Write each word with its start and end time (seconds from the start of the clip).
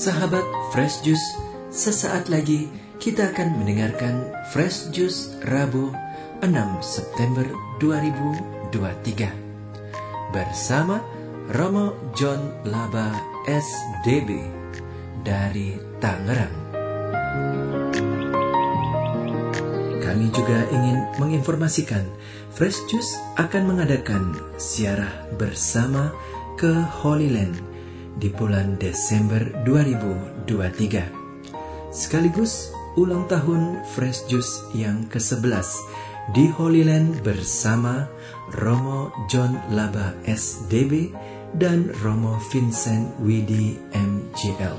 Sahabat 0.00 0.48
Fresh 0.72 1.04
Juice, 1.04 1.36
sesaat 1.68 2.32
lagi 2.32 2.72
kita 2.96 3.36
akan 3.36 3.60
mendengarkan 3.60 4.32
Fresh 4.48 4.88
Juice 4.96 5.36
Rabu 5.44 5.92
6 6.40 6.56
September 6.80 7.44
2023 7.84 10.32
bersama 10.32 11.04
Romo 11.52 11.92
John 12.16 12.40
Laba 12.64 13.12
SDB 13.44 14.40
dari 15.20 15.76
Tangerang. 16.00 16.56
Kami 20.00 20.26
juga 20.32 20.64
ingin 20.72 20.96
menginformasikan 21.20 22.08
Fresh 22.56 22.88
Juice 22.88 23.20
akan 23.36 23.76
mengadakan 23.76 24.32
siarah 24.56 25.28
bersama 25.36 26.08
ke 26.56 26.72
Holy 27.04 27.36
Land 27.36 27.69
di 28.20 28.28
bulan 28.28 28.76
Desember 28.76 29.40
2023. 29.64 31.88
Sekaligus 31.90 32.70
ulang 32.94 33.26
tahun 33.26 33.82
Fresh 33.96 34.28
Juice 34.28 34.60
yang 34.76 35.08
ke-11 35.08 35.66
di 36.36 36.52
Holy 36.52 36.84
Land 36.84 37.24
bersama 37.24 38.06
Romo 38.60 39.10
John 39.26 39.56
Laba 39.72 40.12
SDB 40.28 41.10
dan 41.56 41.88
Romo 42.04 42.36
Vincent 42.52 43.08
Widi 43.24 43.80
MJL. 43.96 44.76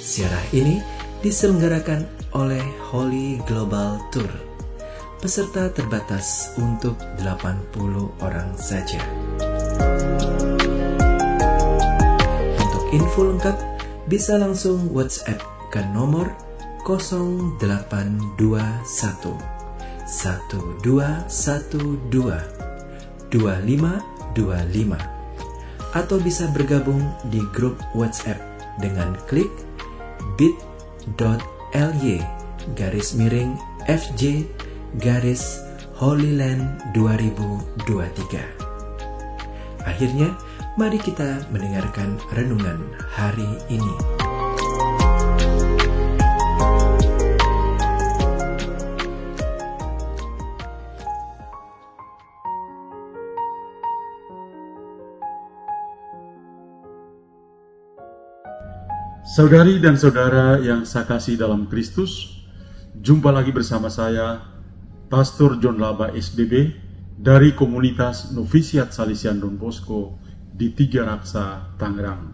Siarah 0.00 0.46
ini 0.54 0.78
diselenggarakan 1.20 2.06
oleh 2.38 2.62
Holy 2.94 3.42
Global 3.44 3.98
Tour. 4.14 4.30
Peserta 5.20 5.68
terbatas 5.72 6.54
untuk 6.60 6.94
80 7.18 8.22
orang 8.22 8.52
saja. 8.54 9.00
Info 12.96 13.28
lengkap 13.28 13.60
bisa 14.08 14.40
langsung 14.40 14.88
WhatsApp 14.96 15.44
ke 15.68 15.84
nomor 15.92 16.32
0821 16.88 18.40
1212 18.88 20.80
2525 23.28 25.92
atau 25.92 26.16
bisa 26.24 26.48
bergabung 26.56 27.04
di 27.28 27.44
grup 27.52 27.76
WhatsApp 27.92 28.40
dengan 28.80 29.12
klik 29.28 29.52
bit.ly 30.40 32.16
garis 32.72 33.12
miring 33.12 33.60
FJ 33.84 34.48
garis 34.96 35.60
Holyland 36.00 36.80
2023. 36.96 39.84
Akhirnya, 39.84 40.32
Mari 40.76 41.00
kita 41.00 41.48
mendengarkan 41.48 42.20
renungan 42.36 42.76
hari 43.16 43.48
ini. 43.72 43.94
Saudari 59.24 59.80
dan 59.80 59.96
saudara 59.96 60.60
yang 60.60 60.84
saya 60.84 61.08
kasih 61.08 61.40
dalam 61.40 61.72
Kristus, 61.72 62.44
jumpa 63.00 63.32
lagi 63.32 63.48
bersama 63.48 63.88
saya, 63.88 64.44
Pastor 65.08 65.56
John 65.56 65.80
Laba 65.80 66.12
SDB 66.12 66.76
dari 67.16 67.56
komunitas 67.56 68.36
Novisiat 68.36 68.92
Salesian 68.92 69.40
Don 69.40 69.56
Bosco 69.56 70.25
di 70.56 70.72
Tiga 70.72 71.04
Raksa, 71.04 71.76
Tangerang. 71.76 72.32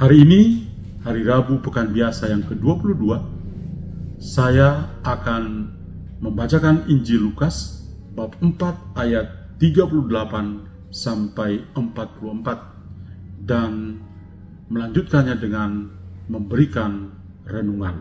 Hari 0.00 0.24
ini, 0.24 0.42
hari 1.04 1.20
Rabu 1.20 1.60
Pekan 1.60 1.92
Biasa 1.92 2.32
yang 2.32 2.48
ke-22, 2.48 3.20
saya 4.16 4.88
akan 5.04 5.68
membacakan 6.24 6.88
Injil 6.88 7.28
Lukas 7.28 7.84
bab 8.16 8.32
4 8.40 8.96
ayat 8.96 9.56
38 9.60 10.88
sampai 10.88 11.60
44 11.76 13.44
dan 13.44 14.00
melanjutkannya 14.72 15.36
dengan 15.36 15.92
memberikan 16.32 17.12
renungan. 17.44 18.00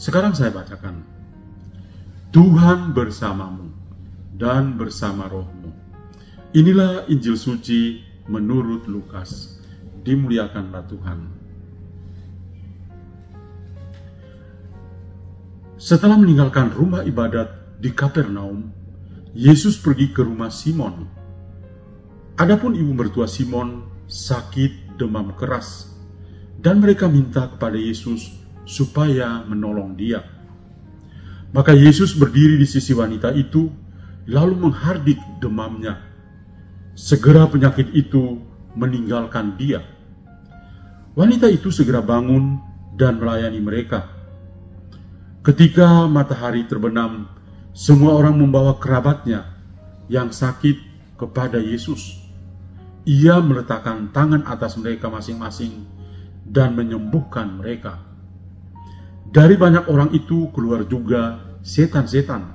Sekarang 0.00 0.32
saya 0.32 0.48
bacakan. 0.50 1.04
Tuhan 2.34 2.96
bersamamu 2.96 3.70
dan 4.34 4.74
bersama 4.74 5.30
rohmu 5.30 5.63
Inilah 6.54 7.10
Injil 7.10 7.34
suci 7.34 7.98
menurut 8.30 8.86
Lukas. 8.86 9.58
Dimuliakanlah 10.06 10.86
Tuhan. 10.86 11.18
Setelah 15.74 16.14
meninggalkan 16.14 16.70
rumah 16.70 17.02
ibadat 17.02 17.50
di 17.82 17.90
Kapernaum, 17.90 18.70
Yesus 19.34 19.82
pergi 19.82 20.14
ke 20.14 20.22
rumah 20.22 20.46
Simon. 20.54 21.10
Adapun 22.38 22.78
ibu 22.78 22.94
mertua 22.94 23.26
Simon 23.26 23.90
sakit 24.06 24.94
demam 24.94 25.34
keras, 25.34 25.90
dan 26.62 26.78
mereka 26.78 27.10
minta 27.10 27.50
kepada 27.50 27.74
Yesus 27.74 28.30
supaya 28.62 29.42
menolong 29.42 29.98
dia. 29.98 30.22
Maka 31.50 31.74
Yesus 31.74 32.14
berdiri 32.14 32.54
di 32.62 32.66
sisi 32.70 32.94
wanita 32.94 33.34
itu, 33.34 33.66
lalu 34.30 34.70
menghardik 34.70 35.18
demamnya 35.42 36.13
Segera 36.94 37.50
penyakit 37.50 37.90
itu 37.90 38.38
meninggalkan 38.78 39.58
dia. 39.58 39.82
Wanita 41.18 41.50
itu 41.50 41.74
segera 41.74 41.98
bangun 41.98 42.62
dan 42.94 43.18
melayani 43.18 43.58
mereka. 43.58 44.06
Ketika 45.42 46.06
matahari 46.06 46.62
terbenam, 46.70 47.26
semua 47.74 48.14
orang 48.14 48.38
membawa 48.38 48.78
kerabatnya 48.78 49.42
yang 50.06 50.30
sakit 50.30 50.78
kepada 51.18 51.58
Yesus. 51.58 52.22
Ia 53.02 53.42
meletakkan 53.42 54.14
tangan 54.14 54.46
atas 54.46 54.78
mereka 54.78 55.10
masing-masing 55.10 55.82
dan 56.46 56.78
menyembuhkan 56.78 57.58
mereka. 57.58 57.98
Dari 59.34 59.58
banyak 59.58 59.90
orang 59.90 60.14
itu 60.14 60.46
keluar 60.54 60.86
juga 60.86 61.42
setan-setan 61.66 62.54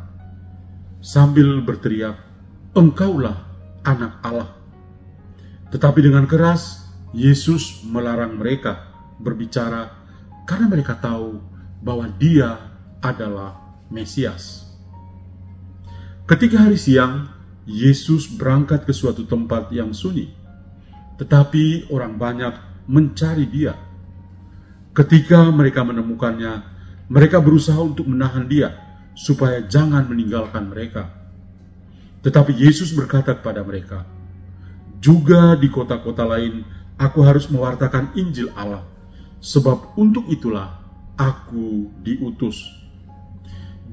sambil 1.04 1.60
berteriak, 1.60 2.16
"Engkaulah 2.72 3.49
anak 3.84 4.20
Allah. 4.26 4.50
Tetapi 5.70 6.00
dengan 6.02 6.26
keras, 6.26 6.90
Yesus 7.14 7.82
melarang 7.86 8.38
mereka 8.38 8.90
berbicara 9.18 9.90
karena 10.46 10.66
mereka 10.70 10.98
tahu 10.98 11.42
bahwa 11.82 12.10
dia 12.18 12.58
adalah 13.00 13.58
Mesias. 13.90 14.70
Ketika 16.30 16.62
hari 16.62 16.78
siang, 16.78 17.30
Yesus 17.66 18.30
berangkat 18.30 18.86
ke 18.86 18.94
suatu 18.94 19.26
tempat 19.26 19.70
yang 19.74 19.94
sunyi, 19.94 20.34
tetapi 21.18 21.90
orang 21.94 22.18
banyak 22.18 22.54
mencari 22.90 23.46
dia. 23.46 23.78
Ketika 24.94 25.50
mereka 25.54 25.86
menemukannya, 25.86 26.66
mereka 27.10 27.38
berusaha 27.42 27.78
untuk 27.78 28.10
menahan 28.10 28.46
dia 28.50 28.74
supaya 29.14 29.62
jangan 29.66 30.06
meninggalkan 30.10 30.70
mereka. 30.70 31.19
Tetapi 32.20 32.52
Yesus 32.52 32.92
berkata 32.92 33.32
kepada 33.32 33.64
mereka, 33.64 34.04
"Juga 35.00 35.56
di 35.56 35.72
kota-kota 35.72 36.28
lain 36.28 36.68
aku 37.00 37.24
harus 37.24 37.48
mewartakan 37.48 38.12
Injil 38.20 38.52
Allah, 38.60 38.84
sebab 39.40 39.96
untuk 39.96 40.28
itulah 40.28 40.84
aku 41.16 41.88
diutus." 42.04 42.60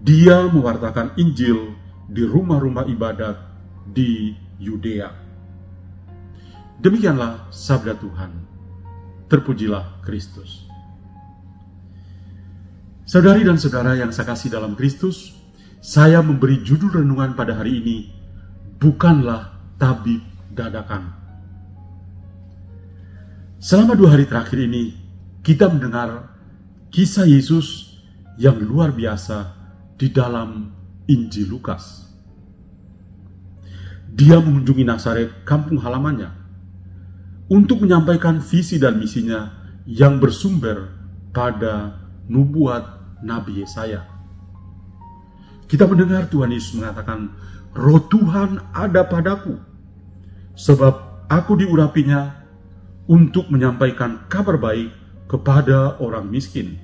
Dia 0.03 0.47
mewartakan 0.51 1.15
Injil 1.19 1.75
di 2.07 2.23
rumah-rumah 2.23 2.87
ibadat 2.91 3.39
di 3.87 4.35
Yudea. 4.59 5.11
Demikianlah 6.83 7.51
sabda 7.51 7.99
Tuhan. 7.99 8.31
Terpujilah 9.27 10.07
Kristus. 10.07 10.67
Saudari 13.07 13.43
dan 13.47 13.59
saudara 13.59 13.95
yang 13.99 14.11
saya 14.15 14.35
kasih 14.35 14.51
dalam 14.51 14.79
Kristus, 14.79 15.35
saya 15.83 16.23
memberi 16.23 16.63
judul 16.63 17.03
renungan 17.03 17.35
pada 17.39 17.55
hari 17.59 17.83
ini 17.83 18.16
bukanlah 18.81 19.57
tabib 19.81 20.23
dadakan. 20.53 21.13
Selama 23.57 23.97
dua 23.97 24.15
hari 24.15 24.29
terakhir 24.29 24.63
ini, 24.63 24.95
kita 25.41 25.67
mendengar 25.73 26.37
kisah 26.93 27.27
Yesus 27.27 27.99
yang 28.37 28.61
luar 28.61 28.93
biasa 28.93 29.53
di 29.97 30.13
dalam 30.13 30.71
Injil 31.09 31.49
Lukas. 31.51 32.05
Dia 34.17 34.41
mengunjungi 34.41 34.85
Nazaret, 34.85 35.45
kampung 35.45 35.81
halamannya, 35.81 36.31
untuk 37.53 37.85
menyampaikan 37.85 38.41
visi 38.41 38.81
dan 38.81 38.97
misinya 38.97 39.53
yang 39.85 40.19
bersumber 40.19 40.89
pada 41.31 42.01
nubuat 42.27 43.19
Nabi 43.23 43.61
Yesaya. 43.61 44.05
Kita 45.67 45.85
mendengar 45.85 46.31
Tuhan 46.31 46.55
Yesus 46.55 46.79
mengatakan, 46.79 47.35
Roh 47.77 48.01
Tuhan 48.09 48.73
ada 48.73 49.05
padaku, 49.05 49.61
sebab 50.57 51.29
aku 51.29 51.61
diurapinya 51.61 52.33
untuk 53.05 53.53
menyampaikan 53.53 54.25
kabar 54.33 54.57
baik 54.57 54.89
kepada 55.29 56.01
orang 56.01 56.25
miskin. 56.33 56.81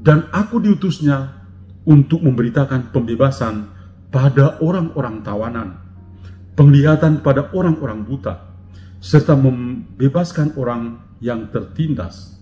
Dan 0.00 0.28
aku 0.28 0.60
diutusnya 0.60 1.40
untuk 1.88 2.20
memberitakan 2.20 2.92
pembebasan 2.92 3.72
pada 4.12 4.60
orang-orang 4.60 5.24
tawanan, 5.24 5.80
penglihatan 6.52 7.24
pada 7.24 7.48
orang-orang 7.56 8.04
buta, 8.04 8.44
serta 9.00 9.32
membebaskan 9.32 10.52
orang 10.60 11.00
yang 11.24 11.48
tertindas. 11.48 12.36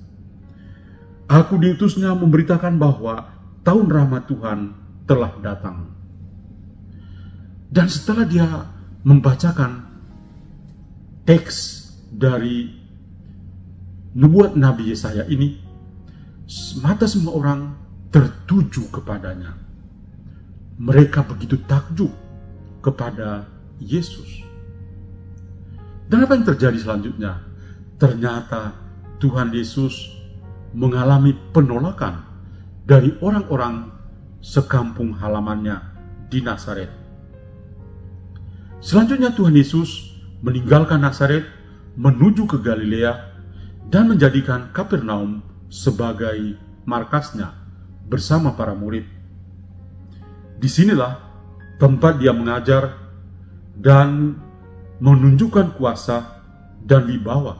Aku 1.30 1.60
diutusnya 1.62 2.10
memberitakan 2.16 2.74
bahwa 2.74 3.30
tahun 3.62 3.86
rahmat 3.86 4.26
Tuhan 4.26 4.58
telah 5.06 5.32
datang. 5.44 5.97
Dan 7.68 7.86
setelah 7.88 8.24
dia 8.24 8.48
membacakan 9.04 9.84
teks 11.28 11.84
dari 12.08 12.72
nubuat 14.16 14.56
Nabi 14.56 14.88
Yesaya 14.88 15.28
ini, 15.28 15.60
mata 16.80 17.04
semua 17.04 17.36
orang 17.36 17.60
tertuju 18.08 18.88
kepadanya. 18.88 19.52
Mereka 20.80 21.28
begitu 21.28 21.60
takjub 21.68 22.08
kepada 22.80 23.44
Yesus. 23.82 24.42
Dan 26.08 26.24
apa 26.24 26.32
yang 26.40 26.46
terjadi 26.48 26.78
selanjutnya? 26.80 27.44
Ternyata 28.00 28.72
Tuhan 29.20 29.52
Yesus 29.52 30.08
mengalami 30.72 31.36
penolakan 31.52 32.24
dari 32.88 33.12
orang-orang 33.20 33.92
sekampung 34.40 35.12
halamannya 35.12 35.76
di 36.32 36.40
Nazaret. 36.40 36.97
Selanjutnya 38.78 39.34
Tuhan 39.34 39.58
Yesus 39.58 40.14
meninggalkan 40.38 41.02
Nazaret 41.02 41.42
menuju 41.98 42.46
ke 42.46 42.62
Galilea 42.62 43.10
dan 43.90 44.06
menjadikan 44.06 44.70
Kapernaum 44.70 45.42
sebagai 45.66 46.54
markasnya 46.86 47.58
bersama 48.06 48.54
para 48.54 48.78
murid. 48.78 49.02
Di 50.62 50.70
sinilah 50.70 51.18
tempat 51.82 52.22
dia 52.22 52.30
mengajar 52.30 52.94
dan 53.74 54.38
menunjukkan 55.02 55.74
kuasa 55.74 56.38
dan 56.82 57.06
wibawa 57.10 57.58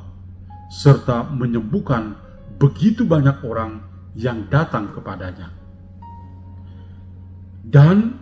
serta 0.71 1.27
menyembuhkan 1.35 2.15
begitu 2.63 3.03
banyak 3.03 3.43
orang 3.43 3.83
yang 4.15 4.47
datang 4.47 4.95
kepadanya. 4.95 5.51
Dan 7.67 8.19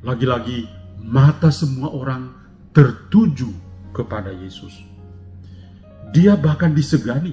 lagi-lagi 0.00 0.77
mata 1.08 1.48
semua 1.48 1.88
orang 1.88 2.28
tertuju 2.76 3.48
kepada 3.96 4.28
Yesus. 4.28 4.84
Dia 6.12 6.36
bahkan 6.36 6.76
disegani 6.76 7.32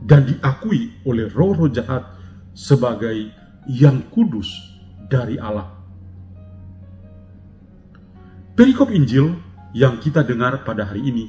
dan 0.00 0.24
diakui 0.24 0.96
oleh 1.04 1.28
roh-roh 1.28 1.68
jahat 1.68 2.08
sebagai 2.56 3.28
yang 3.68 4.00
kudus 4.08 4.48
dari 5.12 5.36
Allah. 5.36 5.76
Perikop 8.56 8.88
Injil 8.88 9.36
yang 9.76 10.00
kita 10.00 10.24
dengar 10.24 10.64
pada 10.64 10.88
hari 10.88 11.04
ini 11.04 11.28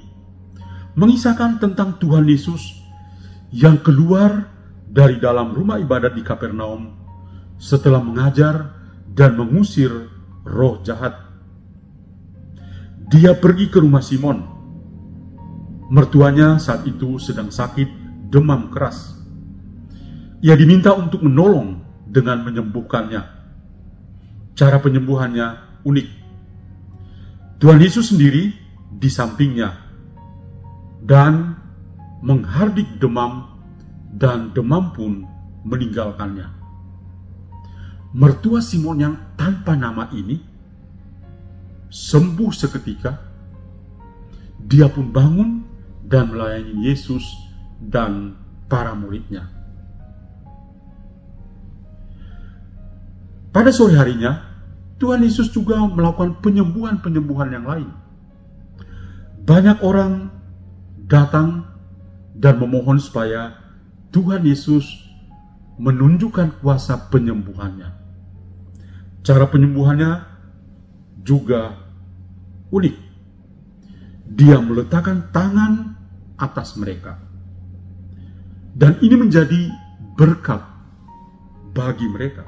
mengisahkan 0.96 1.60
tentang 1.60 2.00
Tuhan 2.00 2.24
Yesus 2.24 2.80
yang 3.52 3.84
keluar 3.84 4.48
dari 4.88 5.20
dalam 5.20 5.52
rumah 5.52 5.76
ibadat 5.76 6.16
di 6.16 6.24
Kapernaum 6.24 6.96
setelah 7.60 8.00
mengajar 8.00 8.72
dan 9.12 9.36
mengusir 9.36 9.92
roh 10.48 10.80
jahat 10.80 11.27
dia 13.08 13.32
pergi 13.40 13.72
ke 13.72 13.80
rumah 13.80 14.04
Simon. 14.04 14.44
Mertuanya 15.88 16.60
saat 16.60 16.84
itu 16.84 17.16
sedang 17.16 17.48
sakit 17.48 17.88
demam 18.28 18.68
keras. 18.68 19.16
Ia 20.44 20.60
diminta 20.60 20.92
untuk 20.92 21.24
menolong 21.24 21.80
dengan 22.04 22.44
menyembuhkannya. 22.44 23.22
Cara 24.60 24.78
penyembuhannya 24.84 25.80
unik. 25.88 26.08
Tuhan 27.64 27.80
Yesus 27.80 28.12
sendiri 28.12 28.52
di 28.92 29.10
sampingnya 29.10 29.72
dan 31.08 31.56
menghardik 32.20 33.00
demam 33.00 33.56
dan 34.12 34.52
demam 34.52 34.92
pun 34.92 35.24
meninggalkannya. 35.64 36.48
Mertua 38.12 38.60
Simon 38.60 38.98
yang 39.00 39.16
tanpa 39.40 39.80
nama 39.80 40.12
ini 40.12 40.44
sembuh 41.88 42.52
seketika, 42.52 43.16
dia 44.60 44.92
pun 44.92 45.12
bangun 45.12 45.50
dan 46.04 46.32
melayani 46.32 46.88
Yesus 46.88 47.24
dan 47.80 48.36
para 48.68 48.96
muridnya. 48.96 49.48
Pada 53.52 53.74
sore 53.74 53.98
harinya, 53.98 54.44
Tuhan 55.02 55.24
Yesus 55.24 55.50
juga 55.50 55.82
melakukan 55.82 56.44
penyembuhan-penyembuhan 56.44 57.50
yang 57.54 57.66
lain. 57.66 57.90
Banyak 59.48 59.82
orang 59.82 60.30
datang 61.08 61.66
dan 62.38 62.60
memohon 62.62 63.00
supaya 63.02 63.56
Tuhan 64.12 64.46
Yesus 64.46 64.86
menunjukkan 65.78 66.62
kuasa 66.62 67.10
penyembuhannya. 67.10 67.90
Cara 69.26 69.46
penyembuhannya 69.50 70.37
juga 71.28 71.76
unik. 72.72 72.96
Dia 74.32 74.64
meletakkan 74.64 75.28
tangan 75.36 76.00
atas 76.40 76.80
mereka. 76.80 77.20
Dan 78.72 78.96
ini 79.04 79.16
menjadi 79.20 79.68
berkat 80.16 80.64
bagi 81.76 82.08
mereka. 82.08 82.48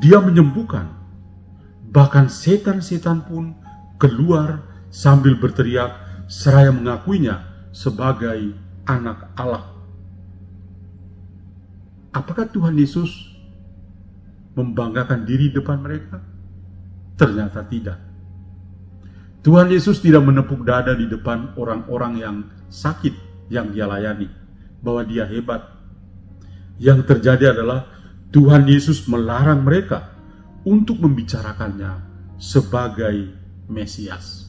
Dia 0.00 0.20
menyembuhkan, 0.20 0.92
bahkan 1.88 2.28
setan-setan 2.28 3.24
pun 3.24 3.56
keluar 3.96 4.64
sambil 4.92 5.36
berteriak 5.36 5.92
seraya 6.26 6.72
mengakuinya 6.72 7.44
sebagai 7.70 8.56
anak 8.88 9.30
Allah. 9.36 9.70
Apakah 12.10 12.50
Tuhan 12.50 12.74
Yesus 12.74 13.10
membanggakan 14.58 15.22
diri 15.22 15.54
depan 15.54 15.78
mereka? 15.78 16.29
Ternyata 17.20 17.60
tidak. 17.68 18.00
Tuhan 19.44 19.68
Yesus 19.68 20.00
tidak 20.00 20.24
menepuk 20.24 20.64
dada 20.64 20.96
di 20.96 21.04
depan 21.04 21.52
orang-orang 21.60 22.12
yang 22.16 22.36
sakit 22.72 23.12
yang 23.52 23.76
dia 23.76 23.84
layani, 23.84 24.32
bahwa 24.80 25.04
dia 25.04 25.28
hebat. 25.28 25.68
Yang 26.80 27.04
terjadi 27.12 27.52
adalah 27.52 27.84
Tuhan 28.32 28.64
Yesus 28.64 29.04
melarang 29.04 29.60
mereka 29.60 30.16
untuk 30.64 30.96
membicarakannya 30.96 32.00
sebagai 32.40 33.36
Mesias. 33.68 34.48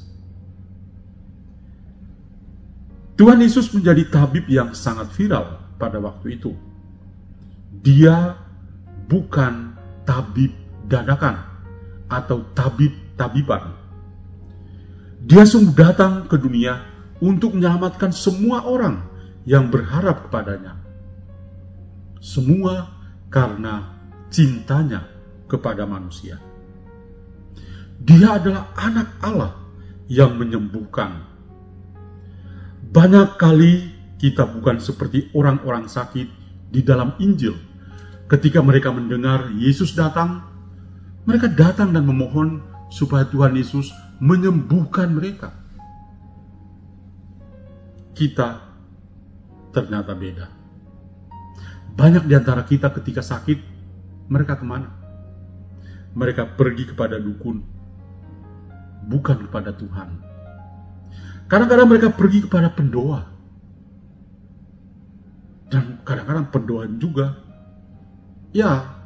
Tuhan 3.19 3.43
Yesus 3.43 3.67
menjadi 3.75 4.07
tabib 4.07 4.47
yang 4.47 4.71
sangat 4.71 5.11
viral 5.11 5.59
pada 5.75 5.99
waktu 5.99 6.39
itu. 6.39 6.55
Dia 7.83 8.39
bukan 9.11 9.75
tabib 10.07 10.55
dadakan, 10.87 11.50
atau 12.11 12.43
tabib-tabiban. 12.51 13.71
Dia 15.23 15.47
sungguh 15.47 15.71
datang 15.71 16.27
ke 16.27 16.35
dunia 16.35 16.83
untuk 17.23 17.55
menyelamatkan 17.55 18.11
semua 18.11 18.67
orang 18.67 18.99
yang 19.47 19.71
berharap 19.71 20.27
kepadanya. 20.27 20.75
Semua 22.19 22.91
karena 23.31 23.95
cintanya 24.27 25.07
kepada 25.47 25.87
manusia. 25.87 26.37
Dia 28.01 28.41
adalah 28.41 28.73
anak 28.75 29.07
Allah 29.23 29.53
yang 30.11 30.35
menyembuhkan. 30.35 31.31
Banyak 32.91 33.39
kali 33.39 33.93
kita 34.19 34.43
bukan 34.49 34.83
seperti 34.83 35.31
orang-orang 35.31 35.87
sakit 35.87 36.27
di 36.73 36.81
dalam 36.83 37.15
Injil. 37.21 37.55
Ketika 38.27 38.59
mereka 38.59 38.89
mendengar 38.91 39.53
Yesus 39.53 39.93
datang, 39.95 40.50
mereka 41.25 41.47
datang 41.51 41.93
dan 41.93 42.05
memohon 42.05 42.65
supaya 42.89 43.23
Tuhan 43.29 43.53
Yesus 43.53 43.93
menyembuhkan 44.21 45.13
mereka. 45.13 45.53
Kita 48.17 48.61
ternyata 49.71 50.13
beda. 50.13 50.45
Banyak 51.95 52.27
di 52.27 52.33
antara 52.35 52.65
kita 52.65 52.91
ketika 52.91 53.21
sakit, 53.23 53.59
mereka 54.31 54.59
ke 54.59 54.65
mana? 54.65 54.89
Mereka 56.11 56.59
pergi 56.59 56.91
kepada 56.91 57.19
dukun, 57.19 57.63
bukan 59.07 59.47
kepada 59.47 59.71
Tuhan. 59.75 60.09
Kadang-kadang 61.47 61.87
mereka 61.87 62.07
pergi 62.11 62.47
kepada 62.47 62.71
pendoa. 62.71 63.27
Dan 65.71 66.03
kadang-kadang 66.03 66.51
pendoa 66.51 66.83
juga, 66.99 67.39
ya 68.51 69.00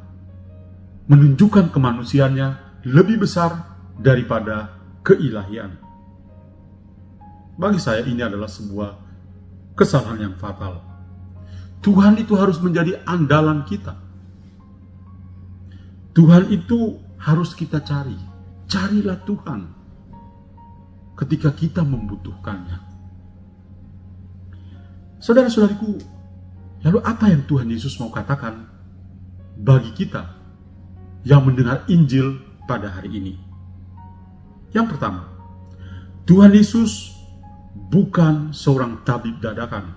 menunjukkan 1.06 1.70
kemanusiaannya 1.70 2.48
lebih 2.86 3.22
besar 3.22 3.78
daripada 3.98 4.74
keilahian. 5.06 5.78
Bagi 7.56 7.80
saya 7.80 8.04
ini 8.04 8.20
adalah 8.20 8.50
sebuah 8.50 8.90
kesalahan 9.78 10.30
yang 10.30 10.34
fatal. 10.36 10.82
Tuhan 11.80 12.18
itu 12.18 12.34
harus 12.34 12.58
menjadi 12.58 13.00
andalan 13.06 13.62
kita. 13.64 13.94
Tuhan 16.12 16.50
itu 16.50 16.98
harus 17.22 17.54
kita 17.54 17.80
cari. 17.80 18.18
Carilah 18.66 19.22
Tuhan 19.22 19.60
ketika 21.16 21.54
kita 21.54 21.86
membutuhkannya. 21.86 22.82
Saudara-saudariku, 25.22 25.96
lalu 26.84 26.98
apa 27.00 27.30
yang 27.32 27.46
Tuhan 27.48 27.70
Yesus 27.72 27.96
mau 28.02 28.12
katakan 28.12 28.68
bagi 29.56 29.96
kita 29.96 30.35
yang 31.26 31.42
mendengar 31.42 31.82
Injil 31.90 32.38
pada 32.70 32.86
hari 32.86 33.10
ini? 33.18 33.34
Yang 34.70 34.94
pertama, 34.94 35.26
Tuhan 36.22 36.54
Yesus 36.54 37.18
bukan 37.90 38.54
seorang 38.54 39.02
tabib 39.02 39.42
dadakan. 39.42 39.90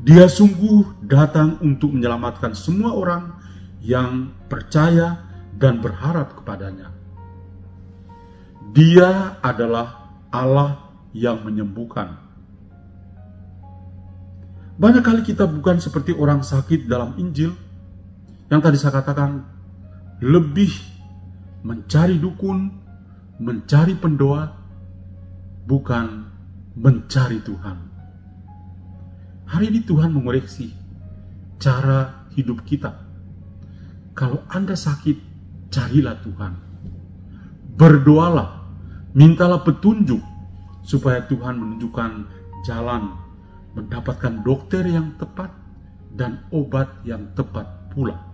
Dia 0.00 0.24
sungguh 0.24 1.04
datang 1.04 1.60
untuk 1.60 1.92
menyelamatkan 1.92 2.56
semua 2.56 2.96
orang 2.96 3.36
yang 3.84 4.32
percaya 4.48 5.20
dan 5.52 5.84
berharap 5.84 6.32
kepadanya. 6.40 6.88
Dia 8.72 9.36
adalah 9.44 10.16
Allah 10.32 10.88
yang 11.12 11.44
menyembuhkan. 11.44 12.14
Banyak 14.78 15.02
kali 15.02 15.26
kita 15.26 15.44
bukan 15.50 15.82
seperti 15.82 16.14
orang 16.14 16.46
sakit 16.46 16.86
dalam 16.86 17.18
Injil 17.18 17.50
yang 18.48 18.64
tadi 18.64 18.80
saya 18.80 19.02
katakan 19.02 19.57
lebih 20.18 20.70
mencari 21.62 22.18
dukun, 22.18 22.70
mencari 23.38 23.94
pendoa, 23.98 24.50
bukan 25.64 26.26
mencari 26.78 27.38
Tuhan. 27.42 27.76
Hari 29.48 29.64
ini 29.72 29.80
Tuhan 29.82 30.12
mengoreksi 30.12 30.70
cara 31.56 32.28
hidup 32.36 32.62
kita. 32.68 32.92
Kalau 34.12 34.44
Anda 34.50 34.76
sakit, 34.76 35.16
carilah 35.70 36.18
Tuhan. 36.20 36.52
Berdoalah 37.78 38.58
Mintalah 39.16 39.64
petunjuk 39.64 40.20
supaya 40.84 41.24
Tuhan 41.24 41.56
menunjukkan 41.56 42.10
jalan 42.62 43.16
mendapatkan 43.72 44.44
dokter 44.44 44.84
yang 44.84 45.16
tepat 45.16 45.48
dan 46.12 46.44
obat 46.52 46.92
yang 47.08 47.26
tepat 47.32 47.64
pula. 47.90 48.27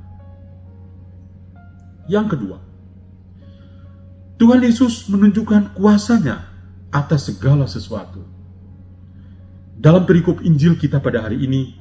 Yang 2.04 2.37
kedua, 2.37 2.58
Tuhan 4.37 4.61
Yesus 4.61 5.08
menunjukkan 5.08 5.78
kuasanya 5.78 6.44
atas 6.92 7.32
segala 7.32 7.64
sesuatu. 7.64 8.20
Dalam 9.75 10.04
perikop 10.04 10.44
Injil 10.44 10.76
kita 10.76 11.00
pada 11.00 11.25
hari 11.25 11.42
ini, 11.42 11.75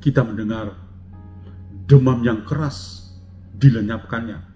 kita 0.00 0.24
mendengar 0.24 0.74
demam 1.84 2.24
yang 2.24 2.46
keras 2.46 3.10
dilenyapkannya. 3.52 4.48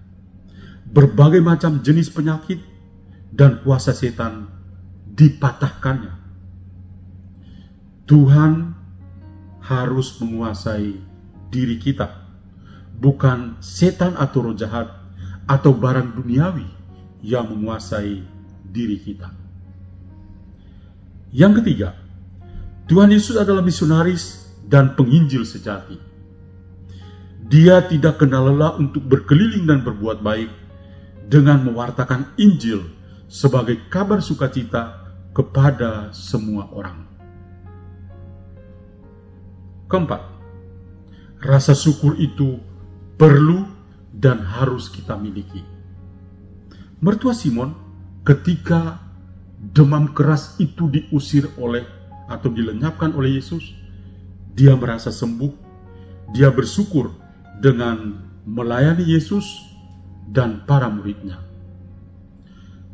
Berbagai 0.88 1.44
macam 1.44 1.84
jenis 1.84 2.08
penyakit 2.08 2.62
dan 3.34 3.60
kuasa 3.60 3.92
setan 3.92 4.48
dipatahkannya. 5.10 6.14
Tuhan 8.04 8.72
harus 9.64 10.16
menguasai 10.20 10.96
diri 11.48 11.76
kita, 11.80 12.23
bukan 12.98 13.58
setan 13.58 14.14
atau 14.14 14.50
roh 14.50 14.56
jahat 14.56 14.90
atau 15.44 15.74
barang 15.76 16.16
duniawi 16.16 16.66
yang 17.24 17.48
menguasai 17.50 18.24
diri 18.64 18.98
kita. 19.00 19.32
Yang 21.34 21.62
ketiga, 21.62 21.98
Tuhan 22.86 23.10
Yesus 23.10 23.34
adalah 23.40 23.64
misionaris 23.64 24.44
dan 24.64 24.94
penginjil 24.94 25.42
sejati. 25.42 25.98
Dia 27.44 27.84
tidak 27.84 28.22
kenal 28.22 28.48
lelah 28.48 28.80
untuk 28.80 29.04
berkeliling 29.04 29.68
dan 29.68 29.84
berbuat 29.84 30.24
baik 30.24 30.48
dengan 31.28 31.60
mewartakan 31.64 32.32
Injil 32.40 32.84
sebagai 33.28 33.88
kabar 33.92 34.20
sukacita 34.24 35.04
kepada 35.34 36.12
semua 36.14 36.70
orang. 36.72 37.04
Keempat, 39.90 40.22
rasa 41.44 41.76
syukur 41.76 42.16
itu 42.16 42.56
perlu 43.14 43.66
dan 44.14 44.42
harus 44.42 44.90
kita 44.90 45.18
miliki. 45.18 45.62
Mertua 47.02 47.34
Simon 47.34 47.74
ketika 48.24 49.02
demam 49.58 50.12
keras 50.12 50.56
itu 50.62 50.88
diusir 50.88 51.50
oleh 51.60 51.84
atau 52.30 52.48
dilenyapkan 52.48 53.12
oleh 53.12 53.36
Yesus, 53.36 53.76
dia 54.54 54.72
merasa 54.78 55.12
sembuh, 55.12 55.52
dia 56.32 56.48
bersyukur 56.48 57.12
dengan 57.60 58.24
melayani 58.48 59.04
Yesus 59.04 59.44
dan 60.28 60.64
para 60.64 60.88
muridnya. 60.88 61.40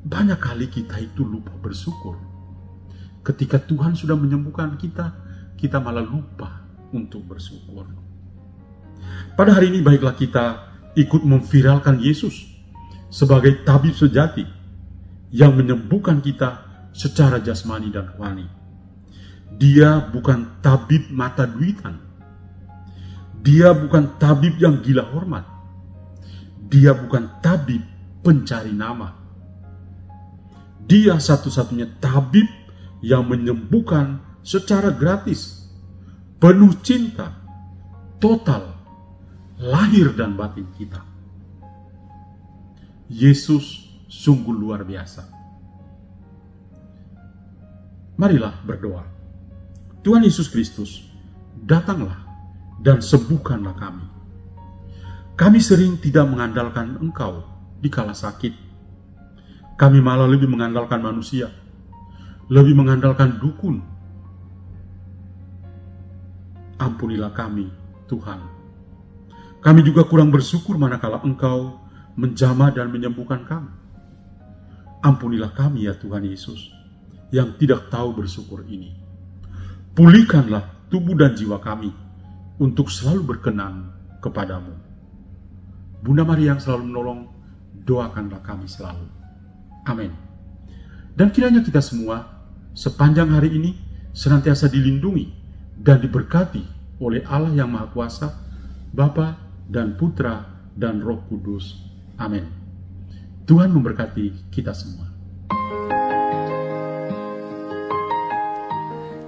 Banyak 0.00 0.40
kali 0.40 0.66
kita 0.72 0.96
itu 0.98 1.22
lupa 1.22 1.52
bersyukur. 1.60 2.16
Ketika 3.20 3.60
Tuhan 3.60 3.92
sudah 3.92 4.16
menyembuhkan 4.16 4.80
kita, 4.80 5.12
kita 5.60 5.76
malah 5.76 6.02
lupa 6.02 6.64
untuk 6.90 7.20
bersyukur. 7.28 8.09
Pada 9.34 9.56
hari 9.56 9.72
ini 9.72 9.80
baiklah 9.80 10.14
kita 10.14 10.46
ikut 10.98 11.22
memviralkan 11.22 12.02
Yesus 12.02 12.50
sebagai 13.10 13.62
tabib 13.62 13.94
sejati 13.94 14.44
yang 15.30 15.54
menyembuhkan 15.54 16.18
kita 16.18 16.66
secara 16.90 17.38
jasmani 17.38 17.94
dan 17.94 18.10
rohani. 18.14 18.46
Dia 19.54 20.02
bukan 20.10 20.62
tabib 20.64 21.10
mata 21.12 21.46
duitan. 21.46 21.98
Dia 23.40 23.72
bukan 23.72 24.20
tabib 24.20 24.58
yang 24.60 24.82
gila 24.82 25.06
hormat. 25.10 25.44
Dia 26.70 26.94
bukan 26.94 27.40
tabib 27.42 27.82
pencari 28.20 28.70
nama 28.70 29.20
dia 30.90 31.22
satu-satunya 31.22 32.02
tabib 32.02 32.50
yang 32.98 33.22
menyembuhkan 33.30 34.18
secara 34.42 34.90
gratis, 34.90 35.70
penuh 36.42 36.74
cinta, 36.82 37.30
total, 38.18 38.79
lahir 39.60 40.16
dan 40.16 40.32
batin 40.40 40.64
kita. 40.72 41.04
Yesus 43.12 43.92
sungguh 44.08 44.56
luar 44.56 44.82
biasa. 44.88 45.28
Marilah 48.16 48.56
berdoa. 48.64 49.04
Tuhan 50.00 50.24
Yesus 50.24 50.48
Kristus, 50.48 51.04
datanglah 51.60 52.16
dan 52.80 53.04
sembuhkanlah 53.04 53.76
kami. 53.76 54.06
Kami 55.36 55.58
sering 55.60 56.00
tidak 56.00 56.28
mengandalkan 56.28 56.96
Engkau 57.00 57.44
di 57.80 57.88
kala 57.88 58.12
sakit, 58.12 58.52
kami 59.76 60.04
malah 60.04 60.28
lebih 60.28 60.48
mengandalkan 60.48 61.00
manusia, 61.00 61.48
lebih 62.52 62.76
mengandalkan 62.76 63.40
dukun. 63.40 63.80
Ampunilah 66.80 67.32
kami, 67.32 67.68
Tuhan. 68.08 68.59
Kami 69.60 69.84
juga 69.84 70.08
kurang 70.08 70.32
bersyukur 70.32 70.80
manakala 70.80 71.20
Engkau 71.20 71.76
menjamah 72.16 72.72
dan 72.72 72.88
menyembuhkan 72.88 73.44
kami. 73.44 73.72
Ampunilah 75.04 75.52
kami 75.52 75.84
ya 75.84 75.96
Tuhan 75.96 76.24
Yesus, 76.24 76.72
yang 77.32 77.56
tidak 77.60 77.92
tahu 77.92 78.16
bersyukur 78.16 78.64
ini. 78.68 78.96
Pulihkanlah 79.92 80.88
tubuh 80.88 81.12
dan 81.16 81.36
jiwa 81.36 81.60
kami 81.60 81.92
untuk 82.60 82.88
selalu 82.88 83.36
berkenan 83.36 83.92
kepadamu. 84.24 84.76
Bunda 86.00 86.24
Maria 86.24 86.56
yang 86.56 86.60
selalu 86.60 86.88
menolong, 86.88 87.20
doakanlah 87.84 88.40
kami 88.40 88.64
selalu. 88.64 89.08
Amin. 89.84 90.12
Dan 91.12 91.32
kiranya 91.32 91.60
kita 91.60 91.84
semua 91.84 92.24
sepanjang 92.72 93.28
hari 93.32 93.52
ini 93.60 93.76
senantiasa 94.16 94.72
dilindungi 94.72 95.32
dan 95.76 96.00
diberkati 96.00 96.64
oleh 97.00 97.24
Allah 97.28 97.52
yang 97.52 97.72
Maha 97.72 97.88
Kuasa, 97.92 98.28
Bapa 98.92 99.49
dan 99.70 99.94
Putra 99.94 100.66
dan 100.74 100.98
Roh 100.98 101.22
Kudus. 101.30 101.78
Amin. 102.18 102.50
Tuhan 103.46 103.70
memberkati 103.70 104.50
kita 104.50 104.74
semua. 104.74 105.06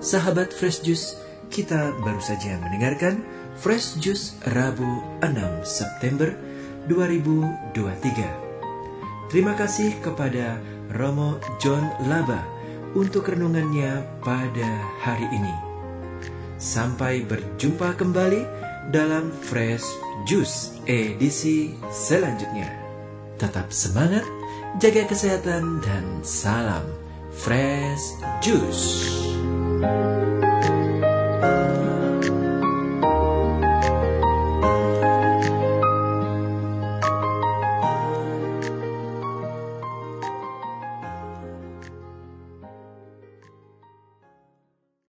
Sahabat 0.03 0.51
Fresh 0.51 0.83
Juice, 0.83 1.15
kita 1.47 1.95
baru 2.03 2.19
saja 2.19 2.59
mendengarkan 2.59 3.23
Fresh 3.55 4.03
Juice 4.03 4.35
Rabu 4.51 4.99
6 5.23 5.63
September 5.63 6.35
2023. 6.91 9.31
Terima 9.31 9.55
kasih 9.55 9.95
kepada 10.03 10.59
Romo 10.99 11.39
John 11.63 11.87
Laba 12.11 12.43
untuk 12.99 13.31
renungannya 13.31 14.03
pada 14.21 14.69
hari 15.01 15.25
ini. 15.31 15.55
Sampai 16.59 17.23
berjumpa 17.23 17.95
kembali 17.97 18.62
dalam 18.91 19.31
Fresh 19.31 19.87
Juice 20.27 20.83
edisi 20.91 21.77
selanjutnya. 21.93 22.67
Tetap 23.39 23.71
semangat, 23.71 24.27
jaga 24.83 25.07
kesehatan, 25.07 25.79
dan 25.85 26.05
salam 26.27 26.83
Fresh 27.31 28.19
Juice. 28.43 29.23